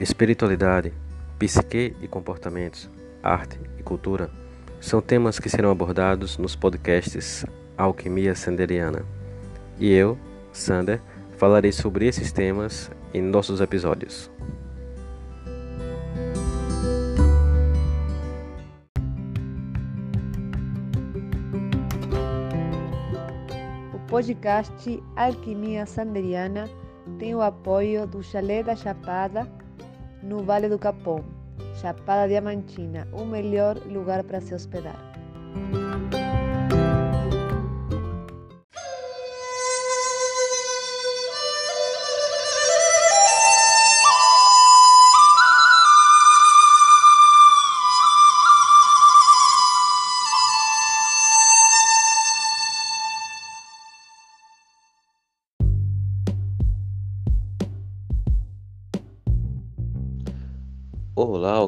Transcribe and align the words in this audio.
Espiritualidade, 0.00 0.94
psique 1.38 1.94
e 2.00 2.08
comportamentos, 2.08 2.88
arte 3.22 3.60
e 3.78 3.82
cultura 3.82 4.30
são 4.80 5.02
temas 5.02 5.38
que 5.38 5.50
serão 5.50 5.70
abordados 5.70 6.38
nos 6.38 6.56
podcasts 6.56 7.44
Alquimia 7.76 8.34
Sanderiana. 8.34 9.04
E 9.78 9.92
eu, 9.92 10.16
Sander, 10.54 11.02
falarei 11.36 11.70
sobre 11.70 12.06
esses 12.06 12.32
temas 12.32 12.90
em 13.12 13.20
nossos 13.20 13.60
episódios. 13.60 14.30
O 23.92 23.98
podcast 24.08 25.02
Alquimia 25.14 25.84
Sanderiana 25.84 26.70
tem 27.18 27.34
o 27.34 27.42
apoio 27.42 28.06
do 28.06 28.22
Chalé 28.22 28.62
da 28.62 28.74
Chapada 28.74 29.59
no 30.22 30.42
Vale 30.42 30.68
do 30.68 30.78
Capão, 30.78 31.24
Chapada 31.80 32.28
Diamantina, 32.28 33.06
o 33.12 33.24
melhor 33.24 33.76
lugar 33.86 34.22
para 34.24 34.40
se 34.40 34.54
hospedar. 34.54 35.09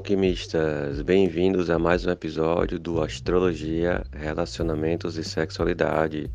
Alquimistas! 0.03 1.01
Bem-vindos 1.01 1.71
a 1.71 1.79
mais 1.79 2.05
um 2.05 2.11
episódio 2.11 2.77
do 2.77 3.01
Astrologia, 3.01 4.05
Relacionamentos 4.11 5.17
e 5.17 5.23
Sexualidade. 5.23 6.29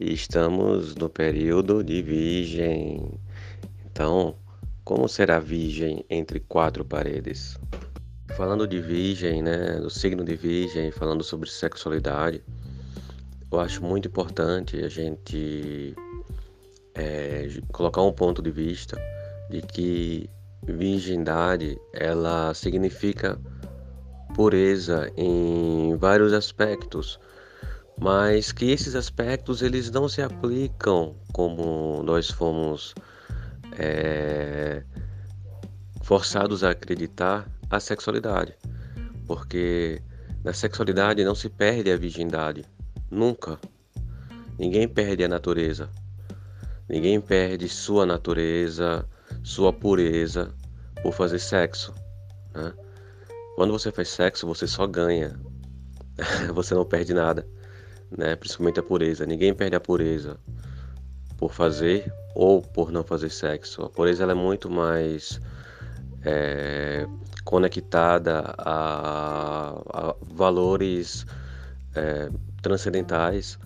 E 0.00 0.12
estamos 0.12 0.96
no 0.96 1.08
período 1.08 1.84
de 1.84 2.02
Virgem. 2.02 3.12
Então, 3.84 4.34
como 4.82 5.08
será 5.08 5.38
Virgem 5.38 6.04
entre 6.10 6.40
quatro 6.40 6.84
paredes? 6.84 7.56
Falando 8.36 8.66
de 8.66 8.80
Virgem, 8.80 9.40
né, 9.40 9.78
do 9.78 9.88
signo 9.88 10.24
de 10.24 10.34
Virgem, 10.34 10.90
falando 10.90 11.22
sobre 11.22 11.48
sexualidade, 11.48 12.42
eu 13.52 13.60
acho 13.60 13.84
muito 13.84 14.08
importante 14.08 14.84
a 14.84 14.88
gente 14.88 15.94
é, 16.92 17.48
colocar 17.68 18.02
um 18.02 18.12
ponto 18.12 18.42
de 18.42 18.50
vista 18.50 19.00
de 19.48 19.62
que 19.62 20.28
virgindade 20.66 21.78
ela 21.92 22.52
significa 22.54 23.38
pureza 24.34 25.10
em 25.16 25.96
vários 25.96 26.32
aspectos, 26.32 27.18
mas 27.98 28.52
que 28.52 28.70
esses 28.70 28.94
aspectos 28.94 29.62
eles 29.62 29.90
não 29.90 30.08
se 30.08 30.20
aplicam 30.20 31.16
como 31.32 32.02
nós 32.02 32.30
fomos 32.30 32.94
é, 33.78 34.82
forçados 36.02 36.62
a 36.62 36.70
acreditar 36.70 37.48
a 37.70 37.80
sexualidade, 37.80 38.54
porque 39.26 40.02
na 40.44 40.52
sexualidade 40.52 41.24
não 41.24 41.34
se 41.34 41.48
perde 41.48 41.90
a 41.90 41.96
virgindade, 41.96 42.64
nunca. 43.10 43.58
Ninguém 44.58 44.88
perde 44.88 45.24
a 45.24 45.28
natureza, 45.28 45.90
ninguém 46.88 47.20
perde 47.20 47.68
sua 47.68 48.06
natureza, 48.06 49.06
sua 49.46 49.72
pureza 49.72 50.52
por 51.04 51.12
fazer 51.12 51.38
sexo. 51.38 51.94
Né? 52.52 52.72
Quando 53.54 53.72
você 53.72 53.92
faz 53.92 54.08
sexo, 54.08 54.44
você 54.44 54.66
só 54.66 54.88
ganha. 54.88 55.38
você 56.52 56.74
não 56.74 56.84
perde 56.84 57.14
nada, 57.14 57.46
né? 58.10 58.34
principalmente 58.34 58.80
a 58.80 58.82
pureza. 58.82 59.24
Ninguém 59.24 59.54
perde 59.54 59.76
a 59.76 59.80
pureza 59.80 60.36
por 61.38 61.52
fazer 61.52 62.12
ou 62.34 62.60
por 62.60 62.90
não 62.90 63.04
fazer 63.04 63.30
sexo. 63.30 63.82
A 63.82 63.88
pureza 63.88 64.24
ela 64.24 64.32
é 64.32 64.34
muito 64.34 64.68
mais 64.68 65.40
é, 66.24 67.06
conectada 67.44 68.52
a, 68.58 69.80
a 69.92 70.16
valores 70.22 71.24
é, 71.94 72.30
transcendentais, 72.60 73.60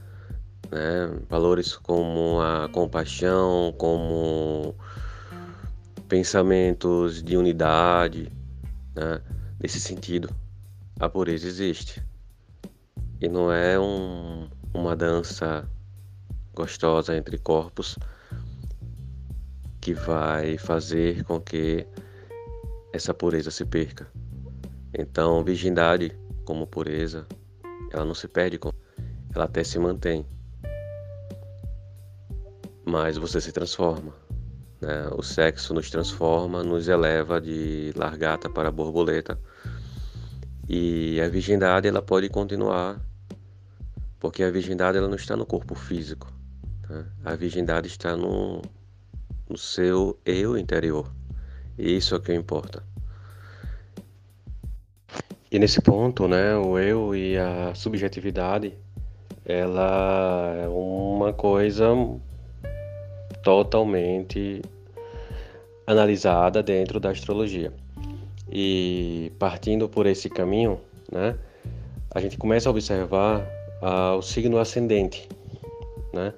né? 0.71 1.11
valores 1.27 1.75
como 1.75 2.39
a 2.39 2.69
compaixão, 2.69 3.75
como 3.79 4.77
pensamentos 6.10 7.22
de 7.22 7.37
unidade, 7.37 8.32
né? 8.97 9.22
nesse 9.60 9.81
sentido, 9.81 10.28
a 10.98 11.09
pureza 11.09 11.47
existe. 11.47 12.04
E 13.21 13.28
não 13.28 13.53
é 13.53 13.78
um, 13.78 14.50
uma 14.75 14.97
dança 14.97 15.71
gostosa 16.53 17.16
entre 17.16 17.38
corpos 17.38 17.97
que 19.81 19.94
vai 19.94 20.59
fazer 20.59 21.22
com 21.22 21.41
que 21.41 21.87
essa 22.92 23.15
pureza 23.15 23.53
se 23.53 23.65
perca. 23.65 24.10
Então, 24.92 25.44
virgindade 25.44 26.19
como 26.44 26.66
pureza, 26.66 27.25
ela 27.92 28.04
não 28.04 28.15
se 28.15 28.27
perde, 28.27 28.59
ela 29.32 29.44
até 29.44 29.62
se 29.62 29.78
mantém. 29.78 30.27
Mas 32.84 33.16
você 33.16 33.41
se 33.41 33.53
transforma. 33.53 34.20
Né? 34.81 35.09
O 35.13 35.23
sexo 35.23 35.75
nos 35.75 35.91
transforma, 35.91 36.63
nos 36.63 36.89
eleva 36.89 37.41
de 37.41 37.93
largata 37.95 38.49
para 38.49 38.71
borboleta. 38.71 39.39
E 40.69 41.21
a 41.21 41.29
virgindade 41.29 41.89
ela 41.89 42.01
pode 42.01 42.29
continuar, 42.29 43.01
porque 44.19 44.43
a 44.43 44.51
virgindade 44.51 44.97
ela 44.97 45.09
não 45.09 45.17
está 45.17 45.37
no 45.37 45.45
corpo 45.45 45.75
físico. 45.75 46.33
Né? 46.89 47.05
A 47.25 47.35
virgindade 47.35 47.89
está 47.89 48.17
no, 48.17 48.63
no 49.49 49.59
seu 49.59 50.19
eu 50.25 50.57
interior. 50.57 51.13
E 51.77 51.97
isso 51.97 52.15
é 52.15 52.19
o 52.19 52.21
que 52.21 52.33
importa. 52.33 52.83
E 55.51 55.59
nesse 55.59 55.83
ponto, 55.83 56.29
né, 56.29 56.55
o 56.57 56.79
eu 56.79 57.13
e 57.13 57.37
a 57.37 57.75
subjetividade, 57.75 58.73
ela 59.45 60.55
é 60.55 60.69
uma 60.69 61.33
coisa 61.33 61.89
totalmente 63.43 64.62
analisada 65.87 66.62
dentro 66.62 67.01
da 67.01 67.11
astrologia. 67.11 67.73
E 68.51 69.33
partindo 69.39 69.89
por 69.89 70.06
esse 70.06 70.28
caminho, 70.28 70.81
né, 71.11 71.37
a 72.12 72.21
gente 72.21 72.37
começa 72.37 72.69
a 72.69 72.71
observar 72.71 73.41
uh, 73.83 74.17
o 74.17 74.23
signo 74.23 74.59
ascendente, 74.59 75.28
né? 76.12 76.34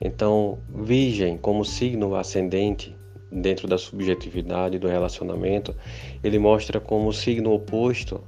Então, 0.00 0.58
Virgem 0.68 1.38
como 1.38 1.64
signo 1.64 2.14
ascendente 2.16 2.94
dentro 3.30 3.66
da 3.66 3.78
subjetividade 3.78 4.78
do 4.78 4.88
relacionamento, 4.88 5.74
ele 6.22 6.38
mostra 6.38 6.80
como 6.80 7.12
signo 7.12 7.52
oposto, 7.52 8.20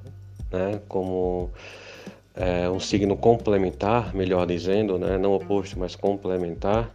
né? 0.50 0.80
Como 0.88 1.50
é, 2.34 2.68
um 2.70 2.80
signo 2.80 3.16
complementar, 3.16 4.14
melhor 4.14 4.46
dizendo, 4.46 4.98
né? 4.98 5.18
Não 5.18 5.34
oposto, 5.34 5.78
mas 5.78 5.96
complementar 5.96 6.94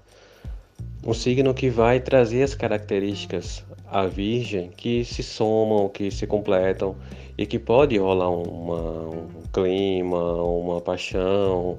um 1.06 1.14
signo 1.14 1.54
que 1.54 1.70
vai 1.70 2.00
trazer 2.00 2.44
as 2.44 2.54
características 2.54 3.66
à 3.88 4.06
Virgem 4.06 4.70
que 4.70 5.04
se 5.04 5.24
somam, 5.24 5.90
que 5.90 6.12
se 6.12 6.28
completam 6.28 6.96
e 7.38 7.46
que 7.46 7.58
pode 7.58 7.98
rolar 7.98 8.30
uma, 8.30 9.10
um 9.10 9.28
clima, 9.52 10.44
uma 10.44 10.80
paixão, 10.80 11.78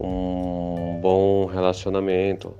um 0.00 0.98
bom 1.00 1.46
relacionamento. 1.46 2.54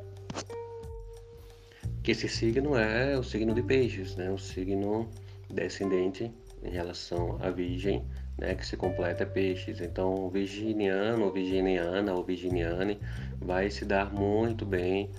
Que 2.04 2.12
esse 2.12 2.28
signo 2.28 2.76
é 2.76 3.18
o 3.18 3.22
signo 3.24 3.52
de 3.52 3.62
Peixes, 3.62 4.14
né? 4.14 4.30
O 4.30 4.38
signo 4.38 5.08
descendente 5.52 6.30
em 6.62 6.70
relação 6.70 7.36
à 7.42 7.50
Virgem, 7.50 8.04
né? 8.38 8.54
Que 8.54 8.64
se 8.64 8.76
completa 8.76 9.26
Peixes. 9.26 9.80
Então, 9.80 10.14
o 10.14 10.30
virginiano, 10.30 11.32
virginiana 11.32 12.14
ou 12.14 12.22
virginiane 12.22 12.96
vai 13.40 13.70
se 13.70 13.84
dar 13.84 14.14
muito 14.14 14.64
bem 14.64 15.10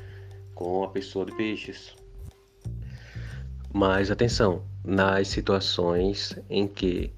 com 0.57 0.83
a 0.83 0.89
pessoa 0.89 1.23
de 1.23 1.35
peixes. 1.35 1.95
Mas 3.71 4.09
atenção, 4.09 4.63
nas 4.83 5.27
situações 5.27 6.35
em 6.49 6.67
que 6.67 7.13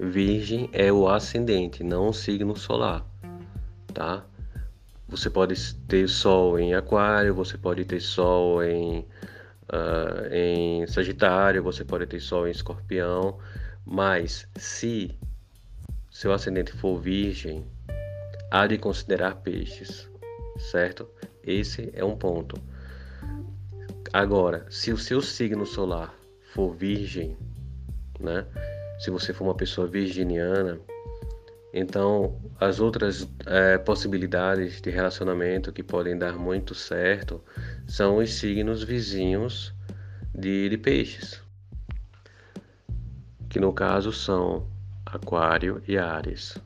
Virgem 0.00 0.68
é 0.72 0.92
o 0.92 1.08
ascendente, 1.08 1.84
não 1.84 2.08
o 2.08 2.12
signo 2.12 2.56
solar, 2.56 3.06
tá? 3.94 4.24
Você 5.08 5.30
pode 5.30 5.54
ter 5.86 6.08
Sol 6.08 6.58
em 6.58 6.74
Aquário, 6.74 7.34
você 7.34 7.56
pode 7.56 7.84
ter 7.84 8.00
Sol 8.00 8.64
em, 8.64 9.06
uh, 9.68 10.32
em 10.32 10.86
Sagitário, 10.88 11.62
você 11.62 11.84
pode 11.84 12.06
ter 12.06 12.18
Sol 12.18 12.48
em 12.48 12.50
Escorpião, 12.50 13.38
mas 13.86 14.48
se 14.56 15.16
seu 16.10 16.32
ascendente 16.32 16.72
for 16.72 16.98
Virgem, 16.98 17.64
há 18.50 18.66
de 18.66 18.76
considerar 18.76 19.36
peixes, 19.36 20.08
certo? 20.58 21.08
Esse 21.44 21.90
é 21.94 22.04
um 22.04 22.16
ponto. 22.16 22.71
Agora, 24.12 24.66
se 24.68 24.92
o 24.92 24.98
seu 24.98 25.22
signo 25.22 25.64
solar 25.64 26.14
for 26.52 26.74
Virgem, 26.74 27.34
né? 28.20 28.44
Se 28.98 29.10
você 29.10 29.32
for 29.32 29.44
uma 29.44 29.54
pessoa 29.54 29.86
virginiana, 29.86 30.78
então 31.72 32.38
as 32.60 32.78
outras 32.78 33.26
é, 33.46 33.78
possibilidades 33.78 34.82
de 34.82 34.90
relacionamento 34.90 35.72
que 35.72 35.82
podem 35.82 36.18
dar 36.18 36.34
muito 36.34 36.74
certo 36.74 37.42
são 37.86 38.18
os 38.18 38.34
signos 38.34 38.82
vizinhos 38.82 39.74
de, 40.34 40.68
de 40.68 40.76
peixes, 40.76 41.42
que 43.48 43.58
no 43.58 43.72
caso 43.72 44.12
são 44.12 44.68
Aquário 45.06 45.82
e 45.88 45.96
Ares. 45.96 46.58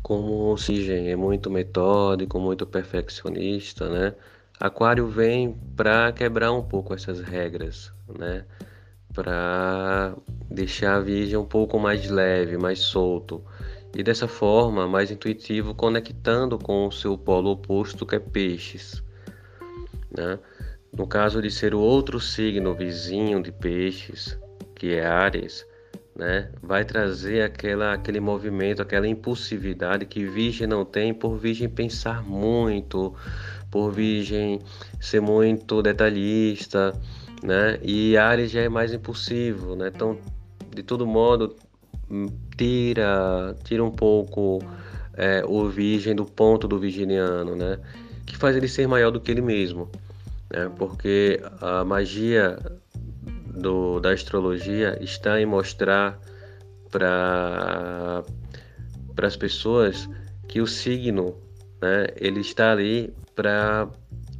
Como 0.00 0.52
o 0.52 0.56
Sigem 0.56 1.10
é 1.10 1.16
muito 1.16 1.50
metódico, 1.50 2.38
muito 2.38 2.64
perfeccionista, 2.64 3.88
né? 3.88 4.14
Aquário 4.60 5.08
vem 5.08 5.54
para 5.74 6.12
quebrar 6.12 6.52
um 6.52 6.62
pouco 6.62 6.92
essas 6.92 7.20
regras, 7.20 7.90
né? 8.18 8.44
Para 9.14 10.14
deixar 10.50 10.96
a 10.96 11.00
Virgem 11.00 11.38
um 11.38 11.46
pouco 11.46 11.78
mais 11.78 12.10
leve, 12.10 12.58
mais 12.58 12.80
solto 12.80 13.42
e 13.96 14.02
dessa 14.02 14.28
forma 14.28 14.86
mais 14.86 15.10
intuitivo, 15.10 15.74
conectando 15.74 16.58
com 16.58 16.86
o 16.86 16.92
seu 16.92 17.16
polo 17.16 17.52
oposto 17.52 18.04
que 18.04 18.16
é 18.16 18.18
Peixes, 18.18 19.02
né? 20.16 20.38
No 20.92 21.06
caso 21.06 21.40
de 21.40 21.50
ser 21.50 21.74
o 21.74 21.80
outro 21.80 22.20
signo 22.20 22.74
vizinho 22.74 23.42
de 23.42 23.50
Peixes, 23.50 24.38
que 24.74 24.94
é 24.94 25.06
Ares, 25.06 25.66
né? 26.14 26.50
Vai 26.62 26.84
trazer 26.84 27.42
aquela, 27.42 27.94
aquele 27.94 28.20
movimento, 28.20 28.82
aquela 28.82 29.08
impulsividade 29.08 30.04
que 30.04 30.24
Virgem 30.24 30.66
não 30.66 30.84
tem, 30.84 31.14
por 31.14 31.36
Virgem 31.36 31.68
pensar 31.68 32.22
muito, 32.22 33.14
por 33.70 33.90
Virgem 33.92 34.60
ser 35.00 35.20
muito 35.20 35.82
detalhista, 35.82 36.92
né? 37.42 37.78
E 37.82 38.16
Ares 38.16 38.50
já 38.50 38.60
é 38.60 38.68
mais 38.68 38.92
impulsivo, 38.92 39.74
né? 39.76 39.90
Então, 39.94 40.18
de 40.74 40.82
todo 40.82 41.06
modo, 41.06 41.56
tira, 42.56 43.56
tira 43.64 43.84
um 43.84 43.90
pouco 43.90 44.60
é, 45.14 45.44
o 45.46 45.68
Virgem 45.68 46.14
do 46.14 46.24
ponto 46.24 46.66
do 46.66 46.78
virginiano, 46.78 47.54
né? 47.56 47.78
Que 48.26 48.36
faz 48.36 48.56
ele 48.56 48.68
ser 48.68 48.86
maior 48.86 49.10
do 49.10 49.20
que 49.20 49.30
ele 49.30 49.42
mesmo, 49.42 49.90
né? 50.50 50.70
Porque 50.76 51.40
a 51.60 51.84
magia 51.84 52.58
do, 53.54 54.00
da 54.00 54.12
astrologia 54.12 54.98
está 55.00 55.40
em 55.40 55.46
mostrar 55.46 56.18
para 56.90 58.24
as 59.22 59.36
pessoas 59.36 60.08
que 60.48 60.60
o 60.60 60.66
signo, 60.66 61.36
né, 61.80 62.06
ele 62.16 62.40
está 62.40 62.72
ali 62.72 63.12
para 63.34 63.88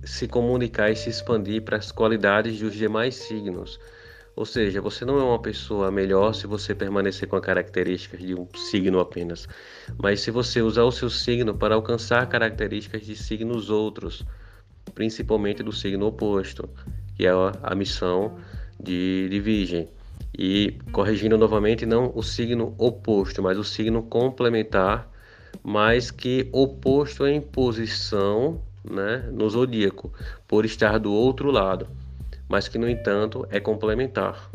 se 0.05 0.27
comunicar 0.27 0.91
e 0.91 0.97
se 0.97 1.11
expandir 1.11 1.63
para 1.63 1.77
as 1.77 1.93
qualidades 1.93 2.59
dos 2.61 2.75
demais 2.75 3.15
signos. 3.15 3.79
Ou 4.37 4.47
seja, 4.47 4.81
você 4.81 5.05
não 5.05 5.19
é 5.19 5.23
uma 5.23 5.39
pessoa 5.39 5.91
melhor 5.91 6.33
se 6.35 6.47
você 6.47 6.75
permanecer 6.75 7.29
com 7.29 7.37
as 7.37 7.43
características 7.43 8.21
de 8.21 8.35
um 8.35 8.49
signo 8.55 9.01
apenas, 9.01 9.47
mas 9.99 10.21
se 10.21 10.31
você 10.31 10.63
usar 10.63 10.85
o 10.85 10.93
seu 10.93 11.11
signo 11.11 11.55
para 11.55 11.75
alcançar 11.75 12.27
características 12.29 13.03
de 13.03 13.17
signos 13.17 13.69
outros, 13.69 14.25
principalmente 14.95 15.63
do 15.63 15.73
signo 15.73 16.07
oposto, 16.07 16.69
que 17.17 17.27
é 17.27 17.31
a 17.63 17.75
missão 17.75 18.39
de, 18.79 19.29
de 19.29 19.41
Virgem. 19.41 19.89
E 20.39 20.79
corrigindo 20.93 21.37
novamente, 21.37 21.85
não 21.85 22.13
o 22.15 22.23
signo 22.23 22.75
oposto, 22.79 23.43
mas 23.43 23.59
o 23.59 23.65
signo 23.65 24.03
complementar, 24.03 25.11
mas 25.63 26.11
que 26.11 26.49
oposto 26.53 27.27
em 27.27 27.41
posição 27.41 28.61
né, 28.85 29.29
no 29.33 29.49
zodíaco, 29.49 30.13
por 30.49 30.65
estar 30.65 30.99
do 30.99 31.13
outro 31.13 31.51
lado, 31.51 31.87
mas 32.49 32.69
que 32.69 32.79
no 32.79 32.89
entanto 32.89 33.47
é 33.51 33.61
complementar. 33.61 34.51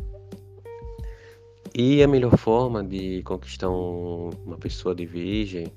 E 1.73 2.01
a 2.01 2.07
melhor 2.07 2.37
forma 2.37 2.83
de 2.83 3.21
conquistar 3.23 3.69
um, 3.69 4.29
uma 4.45 4.57
pessoa 4.57 4.95
de 4.95 5.05
virgem, 5.05 5.67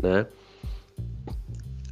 né? 0.00 0.26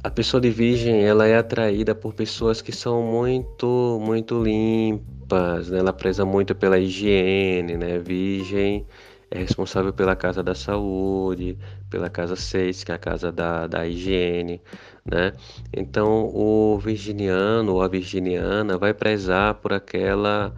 A 0.03 0.09
pessoa 0.09 0.39
de 0.39 0.49
virgem, 0.49 1.03
ela 1.03 1.27
é 1.27 1.37
atraída 1.37 1.93
por 1.93 2.13
pessoas 2.13 2.61
que 2.61 2.71
são 2.71 3.01
muito, 3.01 3.99
muito 4.01 4.41
limpas 4.41 5.19
limpas, 5.29 5.69
né? 5.69 5.79
ela 5.79 5.93
preza 5.93 6.25
muito 6.25 6.55
pela 6.55 6.79
higiene, 6.79 7.77
né? 7.77 7.99
Virgem 7.99 8.85
é 9.31 9.39
responsável 9.39 9.93
pela 9.93 10.15
casa 10.15 10.41
da 10.41 10.55
saúde, 10.55 11.57
pela 11.89 12.09
casa 12.09 12.35
6, 12.35 12.83
que 12.83 12.91
é 12.91 12.95
a 12.95 12.97
casa 12.97 13.31
da, 13.31 13.67
da 13.67 13.87
higiene, 13.87 14.61
né? 15.05 15.33
Então 15.71 16.25
o 16.33 16.79
virginiano 16.79 17.75
ou 17.75 17.81
a 17.81 17.87
virginiana 17.87 18.77
vai 18.77 18.93
prezar 18.93 19.55
por 19.55 19.73
aquela 19.73 20.53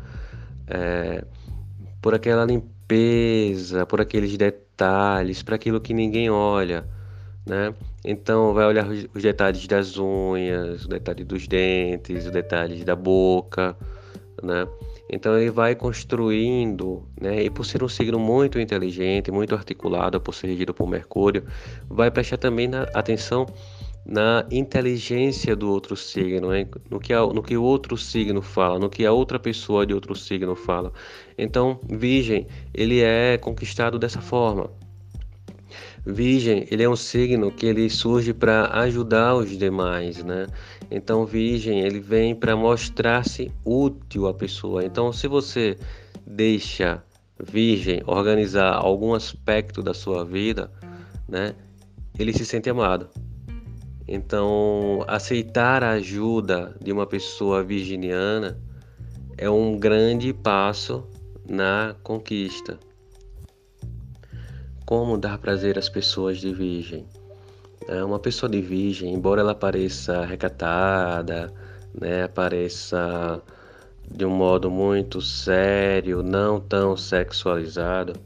é, 0.68 1.24
por 2.02 2.16
aquela 2.16 2.46
limpeza, 2.46 3.86
por 3.86 4.02
aqueles 4.02 4.38
detalhes, 4.38 5.44
para 5.44 5.56
aquilo 5.56 5.82
que 5.82 5.94
ninguém 5.94 6.30
olha, 6.30 6.86
né? 7.46 7.74
Então 8.04 8.54
vai 8.54 8.66
olhar 8.66 8.88
os, 8.88 9.22
detalhes 9.22 9.68
das 9.68 9.98
unhas, 9.98 10.82
os 10.82 10.88
detalhes 10.88 11.26
dos 11.26 11.48
dentes, 11.48 12.26
os 12.26 12.32
detalhes 12.32 12.84
da 12.84 12.96
boca, 12.96 13.76
né? 14.42 14.68
Então 15.12 15.38
ele 15.38 15.52
vai 15.52 15.76
construindo, 15.76 17.06
né? 17.20 17.44
E 17.44 17.50
por 17.50 17.66
ser 17.66 17.84
um 17.84 17.90
signo 17.90 18.18
muito 18.18 18.58
inteligente, 18.58 19.30
muito 19.30 19.54
articulado, 19.54 20.22
por 20.22 20.34
ser 20.34 20.48
regido 20.48 20.74
por 20.74 20.88
Mercúrio, 20.88 21.44
vai 21.90 22.10
prestar 22.10 22.38
também 22.38 22.68
na, 22.70 22.84
atenção 22.94 23.46
na 24.06 24.46
inteligência 24.50 25.56
do 25.56 25.70
outro 25.70 25.96
signo, 25.96 26.50
né? 26.50 26.68
no, 26.90 27.00
que 27.00 27.14
a, 27.14 27.22
no 27.22 27.44
que 27.44 27.56
o 27.56 27.64
outro 27.64 27.98
signo 27.98 28.42
fala, 28.42 28.80
no 28.80 28.90
que 28.90 29.06
a 29.06 29.12
outra 29.12 29.38
pessoa 29.38 29.86
de 29.86 29.94
outro 29.94 30.16
signo 30.16 30.56
fala. 30.56 30.92
Então, 31.38 31.80
Virgem, 31.84 32.48
ele 32.74 33.02
é 33.02 33.38
conquistado 33.38 34.00
dessa 34.00 34.22
forma. 34.22 34.70
Virgem, 36.06 36.66
ele 36.72 36.82
é 36.82 36.90
um 36.90 36.96
signo 36.96 37.52
que 37.52 37.66
ele 37.66 37.90
surge 37.90 38.34
para 38.34 38.68
ajudar 38.82 39.36
os 39.36 39.56
demais, 39.56 40.24
né? 40.24 40.48
Então, 40.90 41.26
Virgem, 41.26 41.82
ele 41.82 42.00
vem 42.00 42.34
para 42.34 42.56
mostrar-se 42.56 43.52
útil 43.64 44.28
à 44.28 44.34
pessoa. 44.34 44.84
Então, 44.84 45.14
se 45.14 45.28
você 45.28 45.78
deixa 46.26 47.04
Virgem 47.40 48.02
organizar 48.08 48.74
algum 48.74 49.14
aspecto 49.14 49.84
da 49.84 49.94
sua 49.94 50.26
vida, 50.26 50.72
né? 51.28 51.54
Ele 52.18 52.34
se 52.34 52.46
sente 52.46 52.70
amado. 52.70 53.08
Então, 54.08 55.06
aceitar 55.08 55.84
a 55.84 55.92
ajuda 55.92 56.76
de 56.82 56.92
uma 56.92 57.06
pessoa 57.06 57.64
virginiana 57.64 58.60
é 59.38 59.50
um 59.50 59.78
grande 59.78 60.34
passo 60.34 61.08
na 61.48 61.96
conquista. 62.04 62.80
Como 64.92 65.18
dar 65.18 65.38
prazer 65.38 65.80
às 65.80 65.88
pessoas 65.88 66.40
de 66.40 66.54
virgem? 66.54 67.06
É 67.88 68.04
uma 68.04 68.20
pessoa 68.20 68.50
de 68.50 68.60
virgem, 68.60 69.14
embora 69.14 69.40
ela 69.40 69.56
pareça 69.56 70.26
recatada, 70.26 71.50
né, 71.98 72.28
pareça 72.28 73.42
de 74.06 74.26
um 74.26 74.30
modo 74.30 74.70
muito 74.70 75.22
sério, 75.22 76.22
não 76.22 76.60
tão 76.60 76.98
sexualizado, 76.98 78.20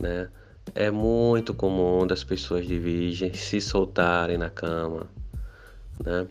né, 0.00 0.28
é 0.74 0.90
muito 0.90 1.54
comum 1.54 2.04
das 2.04 2.24
pessoas 2.24 2.66
de 2.66 2.76
virgem 2.76 3.32
se 3.32 3.60
soltarem 3.60 4.36
na 4.36 4.50
cama, 4.50 5.06
né, 6.04 6.26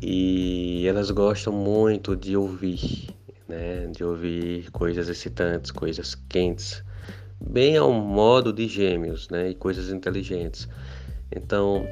e 0.00 0.86
elas 0.86 1.10
gostam 1.10 1.52
muito 1.52 2.14
de 2.14 2.36
ouvir, 2.36 3.08
né, 3.48 3.88
de 3.88 4.04
ouvir 4.04 4.70
coisas 4.70 5.08
excitantes, 5.08 5.72
coisas 5.72 6.14
quentes, 6.14 6.84
bem 7.40 7.76
ao 7.76 7.92
modo 7.92 8.52
de 8.52 8.66
gêmeos, 8.66 9.28
né? 9.28 9.50
E 9.50 9.54
coisas 9.54 9.90
inteligentes. 9.90 10.68
Então, 11.34 11.86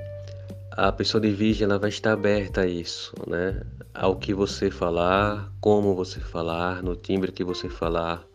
a 0.72 0.92
pessoa 0.92 1.20
de 1.20 1.30
virgem 1.30 1.64
ela 1.64 1.78
vai 1.78 1.88
estar 1.88 2.12
aberta 2.12 2.62
a 2.62 2.66
isso, 2.66 3.12
né? 3.26 3.62
Ao 3.94 4.16
que 4.16 4.34
você 4.34 4.70
falar, 4.70 5.52
como 5.60 5.94
você 5.94 6.20
falar, 6.20 6.82
no 6.82 6.94
timbre 6.94 7.32
que 7.32 7.44
você 7.44 7.68
falar. 7.68 8.26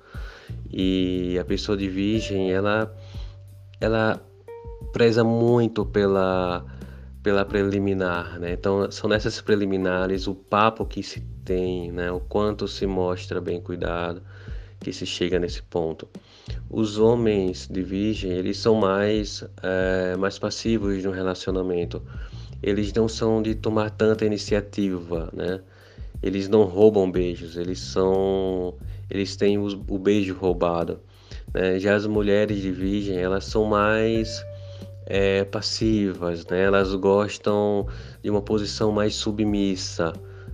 E 0.70 1.38
a 1.40 1.46
pessoa 1.46 1.78
de 1.78 1.88
virgem, 1.88 2.52
ela 2.52 2.94
ela 3.80 4.22
preza 4.94 5.24
muito 5.24 5.86
pela 5.86 6.66
pela 7.24 7.46
preliminar, 7.46 8.40
né? 8.40 8.54
Então, 8.54 8.90
são 8.92 9.10
nessas 9.10 9.40
preliminares 9.40 10.28
o 10.28 10.34
papo 10.34 10.86
que 10.86 11.04
se 11.04 11.22
tem, 11.46 11.92
né? 11.92 12.12
O 12.12 12.20
quanto 12.20 12.68
se 12.68 12.88
mostra 12.88 13.40
bem 13.40 13.62
cuidado 13.62 14.24
que 14.80 14.92
se 14.92 15.06
chega 15.06 15.40
nesse 15.40 15.62
ponto. 15.62 16.08
Os 16.70 16.98
homens 16.98 17.68
de 17.68 17.82
virgem, 17.82 18.32
eles 18.32 18.58
são 18.58 18.76
mais, 18.76 19.44
é, 19.62 20.16
mais 20.18 20.40
passivos 20.40 21.04
no 21.04 21.12
relacionamento. 21.12 22.02
Eles 22.64 22.94
não 22.94 23.08
são 23.08 23.42
de 23.42 23.56
tomar 23.56 23.90
tanta 23.90 24.26
iniciativa, 24.26 25.30
né? 25.34 25.62
Eles 26.24 26.48
não 26.48 26.64
roubam 26.64 27.12
beijos, 27.12 27.58
eles 27.58 27.80
são... 27.80 28.76
Eles 29.10 29.36
têm 29.36 29.58
os, 29.58 29.74
o 29.74 29.98
beijo 29.98 30.34
roubado. 30.36 31.00
Né? 31.54 31.80
Já 31.80 31.96
as 31.96 32.06
mulheres 32.06 32.62
de 32.62 32.72
virgem, 32.72 33.18
elas 33.18 33.46
são 33.46 33.66
mais... 33.66 34.44
É, 35.08 35.44
passivas, 35.44 36.46
né? 36.46 36.64
Elas 36.64 36.96
gostam 36.96 37.86
de 38.24 38.30
uma 38.30 38.42
posição 38.42 38.94
mais 38.94 39.14
submissa, 39.16 40.14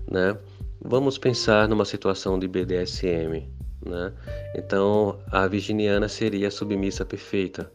né? 0.09 0.35
Vamos 0.81 1.17
pensar 1.19 1.67
numa 1.67 1.85
situação 1.85 2.39
de 2.39 2.47
BDSM, 2.47 3.47
né? 3.85 4.13
Então 4.55 5.19
a 5.31 5.47
virginiana 5.47 6.07
seria 6.07 6.47
a 6.47 6.51
submissa 6.51 7.05
perfeita, 7.05 7.71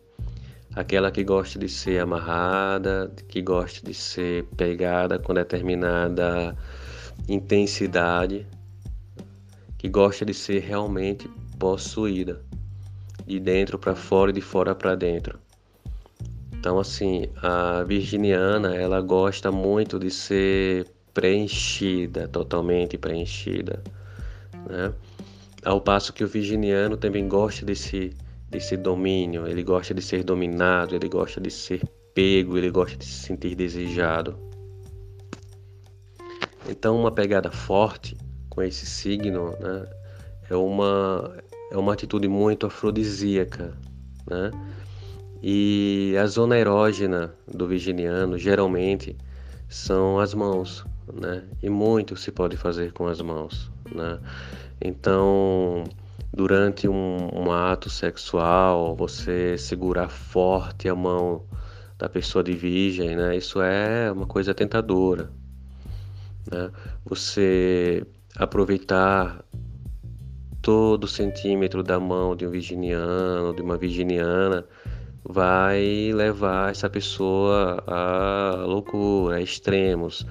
aquela 0.74 1.10
que 1.10 1.22
gosta 1.22 1.58
de 1.58 1.68
ser 1.68 2.00
amarrada, 2.00 3.12
que 3.28 3.42
gosta 3.42 3.84
de 3.84 3.94
ser 3.94 4.44
pegada 4.56 5.18
com 5.18 5.34
determinada 5.34 6.56
intensidade, 7.28 8.46
que 9.78 9.88
gosta 9.88 10.24
de 10.24 10.34
ser 10.34 10.60
realmente 10.60 11.28
possuída, 11.58 12.40
de 13.26 13.38
dentro 13.38 13.78
para 13.78 13.94
fora 13.94 14.30
e 14.30 14.34
de 14.34 14.40
fora 14.40 14.74
para 14.74 14.94
dentro. 14.94 15.38
Então, 16.52 16.78
assim, 16.78 17.28
a 17.42 17.82
virginiana, 17.82 18.76
ela 18.76 19.00
gosta 19.00 19.50
muito 19.50 19.98
de 19.98 20.10
ser 20.10 20.86
preenchida, 21.12 22.28
totalmente 22.28 22.96
preenchida, 22.96 23.82
né? 24.68 24.92
Ao 25.64 25.80
passo 25.80 26.12
que 26.12 26.24
o 26.24 26.28
virginiano 26.28 26.96
também 26.96 27.28
gosta 27.28 27.64
desse, 27.64 28.12
desse 28.48 28.76
domínio, 28.76 29.46
ele 29.46 29.62
gosta 29.62 29.94
de 29.94 30.02
ser 30.02 30.24
dominado, 30.24 30.94
ele 30.94 31.08
gosta 31.08 31.40
de 31.40 31.50
ser 31.50 31.82
pego, 32.14 32.58
ele 32.58 32.70
gosta 32.70 32.96
de 32.96 33.04
se 33.04 33.26
sentir 33.26 33.54
desejado. 33.54 34.36
Então, 36.68 36.98
uma 36.98 37.10
pegada 37.10 37.50
forte 37.50 38.16
com 38.48 38.62
esse 38.62 38.86
signo 38.86 39.50
né, 39.58 39.86
é, 40.50 40.56
uma, 40.56 41.36
é 41.70 41.76
uma 41.76 41.92
atitude 41.92 42.28
muito 42.28 42.66
afrodisíaca, 42.66 43.72
né? 44.28 44.50
E 45.42 46.14
a 46.22 46.26
zona 46.26 46.56
erógena 46.56 47.34
do 47.48 47.66
virginiano 47.66 48.38
geralmente 48.38 49.16
são 49.68 50.20
as 50.20 50.34
mãos, 50.34 50.84
né? 51.12 51.42
E 51.62 51.68
muito 51.68 52.16
se 52.16 52.30
pode 52.30 52.56
fazer 52.56 52.92
com 52.92 53.06
as 53.06 53.20
mãos, 53.20 53.70
né? 53.92 54.20
Então, 54.84 55.84
durante 56.32 56.88
um, 56.88 57.28
um 57.32 57.52
ato 57.52 57.88
sexual, 57.88 58.96
você 58.96 59.56
segurar 59.56 60.08
forte 60.08 60.88
a 60.88 60.94
mão 60.94 61.44
da 61.96 62.08
pessoa 62.08 62.42
de 62.42 62.52
virgem, 62.52 63.14
né? 63.14 63.36
Isso 63.36 63.62
é 63.62 64.10
uma 64.10 64.26
coisa 64.26 64.52
tentadora, 64.52 65.30
né? 66.50 66.70
Você 67.04 68.04
aproveitar 68.36 69.44
todo 70.60 71.06
centímetro 71.06 71.82
da 71.82 72.00
mão 72.00 72.34
de 72.34 72.46
um 72.46 72.50
virginiano, 72.50 73.54
de 73.54 73.62
uma 73.62 73.76
virginiana, 73.76 74.64
vai 75.24 76.12
levar 76.12 76.70
essa 76.70 76.90
pessoa 76.90 77.82
à 77.86 78.64
loucura, 78.64 79.36
a 79.36 79.40
extremos. 79.40 80.26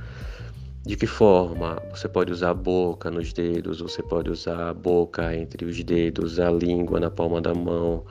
De 0.83 0.95
que 0.97 1.05
forma? 1.05 1.79
Você 1.91 2.09
pode 2.09 2.31
usar 2.31 2.49
a 2.49 2.53
boca 2.55 3.11
nos 3.11 3.31
dedos, 3.33 3.81
você 3.81 4.01
pode 4.01 4.31
usar 4.31 4.69
a 4.69 4.73
boca 4.73 5.35
entre 5.35 5.63
os 5.65 5.83
dedos, 5.83 6.39
a 6.39 6.49
língua 6.49 6.99
na 6.99 7.11
palma 7.11 7.39
da 7.39 7.53
mão, 7.53 8.03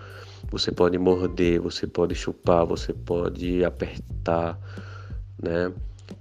você 0.51 0.71
pode 0.71 0.97
morder, 0.97 1.61
você 1.61 1.87
pode 1.87 2.15
chupar, 2.15 2.65
você 2.65 2.93
pode 2.93 3.65
apertar, 3.65 4.57
né? 5.43 5.73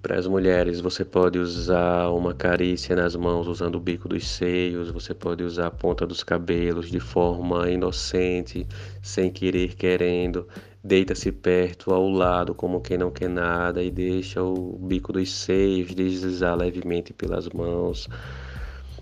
Para 0.02 0.18
as 0.18 0.26
mulheres, 0.28 0.80
você 0.80 1.04
pode 1.04 1.38
usar 1.40 2.10
uma 2.10 2.34
carícia 2.34 2.96
nas 2.96 3.16
mãos 3.16 3.48
usando 3.48 3.76
o 3.76 3.80
bico 3.80 4.08
dos 4.08 4.26
seios, 4.28 4.90
você 4.90 5.14
pode 5.14 5.44
usar 5.44 5.68
a 5.68 5.72
ponta 5.72 6.08
dos 6.08 6.24
cabelos 6.24 6.90
de 6.90 7.00
forma 7.00 7.70
inocente, 7.70 8.66
sem 9.02 9.30
querer, 9.30 9.76
querendo. 9.76 10.48
Deita-se 10.82 11.32
perto, 11.32 11.92
ao 11.94 12.08
lado, 12.08 12.56
como 12.56 12.80
quem 12.80 12.98
não 12.98 13.12
quer 13.12 13.30
nada, 13.30 13.84
e 13.84 13.92
deixa 13.92 14.42
o 14.42 14.78
bico 14.80 15.12
dos 15.12 15.34
seios 15.34 15.94
deslizar 15.94 16.56
levemente 16.56 17.12
pelas 17.12 17.50
mãos, 17.50 18.08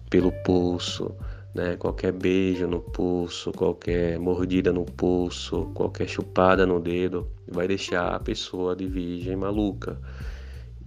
pelo 0.09 0.31
pulso. 0.43 1.13
Né? 1.53 1.75
Qualquer 1.75 2.11
beijo 2.11 2.67
no 2.67 2.81
pulso, 2.81 3.51
qualquer 3.51 4.17
mordida 4.17 4.71
no 4.73 4.83
pulso, 4.83 5.69
qualquer 5.75 6.07
chupada 6.07 6.65
no 6.65 6.79
dedo 6.79 7.27
vai 7.47 7.67
deixar 7.67 8.15
a 8.15 8.19
pessoa 8.19 8.75
de 8.75 8.87
virgem 8.87 9.35
maluca. 9.35 9.99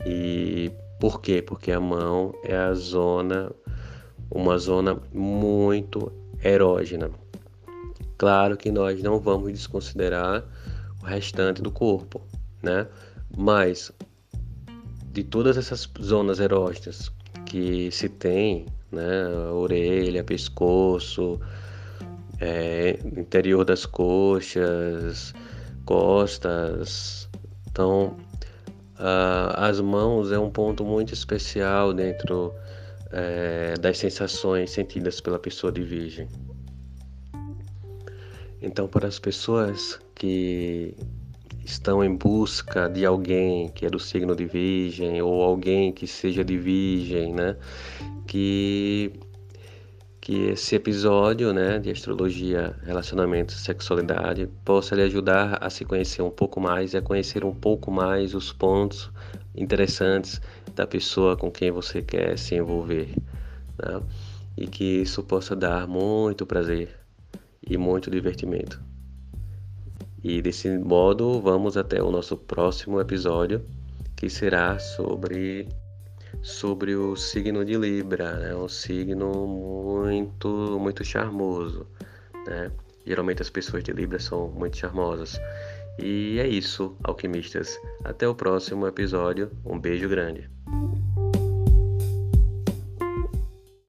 E 0.07 0.71
por 0.99 1.21
quê? 1.21 1.43
Porque 1.43 1.73
a 1.73 1.81
mão 1.81 2.35
é 2.45 2.57
a 2.57 2.75
zona, 2.75 3.51
uma 4.31 4.59
zona 4.59 5.01
muito 5.13 6.13
erógena. 6.43 7.11
Claro 8.19 8.57
que 8.57 8.71
nós 8.71 9.03
não 9.03 9.19
vamos 9.19 9.53
desconsiderar 9.53 10.45
o 11.03 11.07
restante 11.07 11.63
do 11.63 11.71
corpo, 11.71 12.21
né? 12.63 12.87
Mas 13.37 13.91
de 15.13 15.25
todas 15.25 15.57
essas 15.57 15.89
zonas 16.01 16.39
erógenas 16.39 17.11
que 17.47 17.91
se 17.91 18.09
tem, 18.09 18.67
né? 18.93 19.27
Orelha, 19.53 20.23
pescoço, 20.23 21.41
é, 22.41 22.99
interior 23.17 23.65
das 23.65 23.87
coxas, 23.87 25.35
costas. 25.85 27.29
Então, 27.71 28.17
Uh, 29.01 29.57
as 29.57 29.81
mãos 29.81 30.31
é 30.31 30.39
um 30.39 30.51
ponto 30.51 30.85
muito 30.85 31.15
especial 31.15 31.95
dentro 31.95 32.53
é, 33.11 33.73
das 33.81 33.97
sensações 33.97 34.71
sentidas 34.73 35.23
pela 35.23 35.39
pessoa 35.39 35.73
de 35.73 35.83
virgem. 35.83 36.29
Então, 38.61 38.87
para 38.87 39.09
as 39.09 39.19
pessoas 39.19 39.99
que 40.15 40.95
estão 41.65 42.05
em 42.05 42.15
busca 42.15 42.91
de 42.91 43.07
alguém 43.07 43.71
que 43.71 43.87
é 43.87 43.89
do 43.89 43.99
signo 43.99 44.37
de 44.37 44.45
virgem 44.45 45.23
ou 45.23 45.43
alguém 45.43 45.93
que 45.93 46.07
seja 46.07 46.45
de 46.45 46.59
virgem, 46.59 47.33
né, 47.33 47.57
que 48.27 49.13
que 50.31 50.51
esse 50.51 50.77
episódio 50.77 51.53
né, 51.53 51.81
de 51.81 51.91
astrologia, 51.91 52.77
relacionamento, 52.85 53.51
sexualidade 53.51 54.47
possa 54.65 54.95
lhe 54.95 55.03
ajudar 55.03 55.59
a 55.61 55.69
se 55.69 55.85
conhecer 55.85 56.23
um 56.23 56.31
pouco 56.31 56.61
mais 56.61 56.95
e 56.95 56.99
a 56.99 57.03
conhecer 57.03 57.45
um 57.45 57.53
pouco 57.53 57.91
mais 57.91 58.33
os 58.33 58.53
pontos 58.53 59.11
interessantes 59.57 60.41
da 60.73 60.87
pessoa 60.87 61.37
com 61.37 61.51
quem 61.51 61.73
você 61.73 62.01
quer 62.01 62.39
se 62.39 62.55
envolver. 62.55 63.13
Né? 63.77 64.01
E 64.57 64.69
que 64.69 65.03
isso 65.03 65.21
possa 65.25 65.57
dar 65.57 65.89
muito 65.89 66.47
prazer 66.47 66.97
e 67.69 67.77
muito 67.77 68.09
divertimento. 68.09 68.81
E 70.23 70.41
desse 70.41 70.71
modo, 70.79 71.41
vamos 71.41 71.77
até 71.77 72.01
o 72.01 72.13
nosso 72.13 72.37
próximo 72.37 73.01
episódio, 73.01 73.67
que 74.15 74.31
será 74.31 74.79
sobre 74.79 75.67
sobre 76.43 76.95
o 76.95 77.17
signo 77.17 77.65
de 77.65 77.77
Libra, 77.77 78.37
né? 78.37 78.55
Um 78.55 78.69
signo 78.69 79.47
muito 79.47 80.79
muito 80.81 81.05
charmoso, 81.05 81.87
né? 82.47 82.71
Geralmente 83.07 83.43
as 83.43 83.51
pessoas 83.51 83.83
de 83.83 83.93
Libra 83.93 84.19
são 84.19 84.49
muito 84.49 84.77
charmosas. 84.77 85.41
E 85.99 86.39
é 86.39 86.47
isso, 86.47 86.97
alquimistas. 87.03 87.79
Até 88.05 88.27
o 88.27 88.35
próximo 88.35 88.87
episódio. 88.87 89.51
Um 89.65 89.79
beijo 89.79 90.09
grande. 90.09 90.49